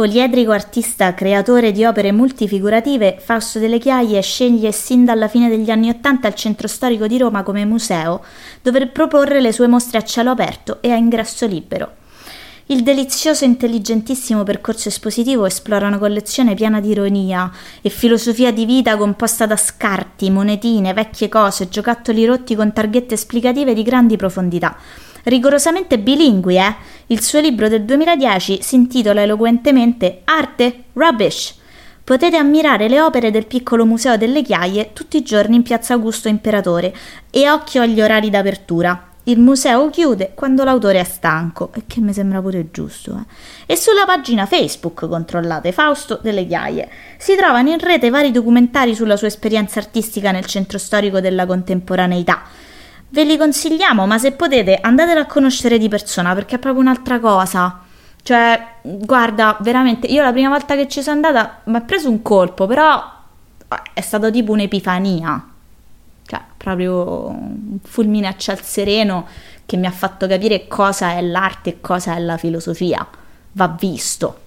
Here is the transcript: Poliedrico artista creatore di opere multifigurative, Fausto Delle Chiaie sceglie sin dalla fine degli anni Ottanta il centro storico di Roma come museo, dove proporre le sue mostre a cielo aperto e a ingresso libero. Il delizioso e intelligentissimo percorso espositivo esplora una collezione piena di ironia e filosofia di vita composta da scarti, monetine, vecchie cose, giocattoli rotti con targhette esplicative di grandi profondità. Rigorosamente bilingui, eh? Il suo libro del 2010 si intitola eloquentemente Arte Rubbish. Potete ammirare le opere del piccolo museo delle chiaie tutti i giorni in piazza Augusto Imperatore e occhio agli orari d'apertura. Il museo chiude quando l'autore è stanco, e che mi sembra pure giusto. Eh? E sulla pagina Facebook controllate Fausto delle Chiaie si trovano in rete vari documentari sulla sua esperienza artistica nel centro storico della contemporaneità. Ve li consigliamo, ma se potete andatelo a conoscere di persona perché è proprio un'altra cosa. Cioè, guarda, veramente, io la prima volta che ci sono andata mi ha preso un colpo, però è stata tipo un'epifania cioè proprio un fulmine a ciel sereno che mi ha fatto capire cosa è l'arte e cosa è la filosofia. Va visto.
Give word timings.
Poliedrico 0.00 0.52
artista 0.52 1.12
creatore 1.12 1.72
di 1.72 1.84
opere 1.84 2.10
multifigurative, 2.10 3.18
Fausto 3.22 3.58
Delle 3.58 3.78
Chiaie 3.78 4.22
sceglie 4.22 4.72
sin 4.72 5.04
dalla 5.04 5.28
fine 5.28 5.50
degli 5.50 5.68
anni 5.68 5.90
Ottanta 5.90 6.26
il 6.26 6.34
centro 6.34 6.68
storico 6.68 7.06
di 7.06 7.18
Roma 7.18 7.42
come 7.42 7.66
museo, 7.66 8.24
dove 8.62 8.86
proporre 8.86 9.42
le 9.42 9.52
sue 9.52 9.66
mostre 9.66 9.98
a 9.98 10.02
cielo 10.02 10.30
aperto 10.30 10.78
e 10.80 10.90
a 10.90 10.96
ingresso 10.96 11.44
libero. 11.46 11.96
Il 12.68 12.82
delizioso 12.82 13.44
e 13.44 13.48
intelligentissimo 13.48 14.42
percorso 14.42 14.88
espositivo 14.88 15.44
esplora 15.44 15.88
una 15.88 15.98
collezione 15.98 16.54
piena 16.54 16.80
di 16.80 16.88
ironia 16.88 17.52
e 17.82 17.90
filosofia 17.90 18.52
di 18.52 18.64
vita 18.64 18.96
composta 18.96 19.44
da 19.44 19.56
scarti, 19.56 20.30
monetine, 20.30 20.94
vecchie 20.94 21.28
cose, 21.28 21.68
giocattoli 21.68 22.24
rotti 22.24 22.54
con 22.54 22.72
targhette 22.72 23.12
esplicative 23.12 23.74
di 23.74 23.82
grandi 23.82 24.16
profondità. 24.16 24.78
Rigorosamente 25.24 25.98
bilingui, 25.98 26.56
eh? 26.56 26.74
Il 27.06 27.22
suo 27.22 27.40
libro 27.40 27.68
del 27.68 27.82
2010 27.82 28.62
si 28.62 28.74
intitola 28.74 29.22
eloquentemente 29.22 30.22
Arte 30.24 30.84
Rubbish. 30.92 31.56
Potete 32.02 32.36
ammirare 32.36 32.88
le 32.88 33.00
opere 33.00 33.30
del 33.30 33.46
piccolo 33.46 33.84
museo 33.84 34.16
delle 34.16 34.42
chiaie 34.42 34.92
tutti 34.92 35.16
i 35.16 35.22
giorni 35.22 35.56
in 35.56 35.62
piazza 35.62 35.94
Augusto 35.94 36.28
Imperatore 36.28 36.94
e 37.30 37.48
occhio 37.48 37.82
agli 37.82 38.00
orari 38.00 38.30
d'apertura. 38.30 39.04
Il 39.24 39.38
museo 39.38 39.90
chiude 39.90 40.32
quando 40.34 40.64
l'autore 40.64 40.98
è 40.98 41.04
stanco, 41.04 41.70
e 41.74 41.82
che 41.86 42.00
mi 42.00 42.12
sembra 42.12 42.40
pure 42.40 42.70
giusto. 42.70 43.14
Eh? 43.66 43.74
E 43.74 43.76
sulla 43.76 44.06
pagina 44.06 44.46
Facebook 44.46 45.06
controllate 45.06 45.72
Fausto 45.72 46.18
delle 46.22 46.46
Chiaie 46.46 46.88
si 47.18 47.36
trovano 47.36 47.68
in 47.68 47.78
rete 47.78 48.08
vari 48.08 48.32
documentari 48.32 48.94
sulla 48.94 49.16
sua 49.16 49.26
esperienza 49.26 49.78
artistica 49.78 50.32
nel 50.32 50.46
centro 50.46 50.78
storico 50.78 51.20
della 51.20 51.44
contemporaneità. 51.44 52.42
Ve 53.10 53.24
li 53.24 53.36
consigliamo, 53.36 54.06
ma 54.06 54.18
se 54.18 54.32
potete 54.32 54.78
andatelo 54.80 55.20
a 55.20 55.26
conoscere 55.26 55.78
di 55.78 55.88
persona 55.88 56.34
perché 56.34 56.56
è 56.56 56.58
proprio 56.58 56.82
un'altra 56.82 57.20
cosa. 57.20 57.80
Cioè, 58.22 58.66
guarda, 58.82 59.56
veramente, 59.60 60.06
io 60.06 60.22
la 60.22 60.32
prima 60.32 60.48
volta 60.48 60.76
che 60.76 60.88
ci 60.88 61.02
sono 61.02 61.16
andata 61.16 61.60
mi 61.64 61.76
ha 61.76 61.80
preso 61.80 62.08
un 62.08 62.22
colpo, 62.22 62.66
però 62.66 63.02
è 63.92 64.00
stata 64.00 64.30
tipo 64.30 64.52
un'epifania 64.52 65.44
cioè 66.30 66.40
proprio 66.56 67.26
un 67.26 67.78
fulmine 67.82 68.28
a 68.28 68.36
ciel 68.36 68.60
sereno 68.62 69.26
che 69.66 69.76
mi 69.76 69.86
ha 69.86 69.90
fatto 69.90 70.28
capire 70.28 70.68
cosa 70.68 71.12
è 71.14 71.22
l'arte 71.22 71.70
e 71.70 71.80
cosa 71.80 72.14
è 72.14 72.20
la 72.20 72.36
filosofia. 72.36 73.04
Va 73.52 73.66
visto. 73.66 74.38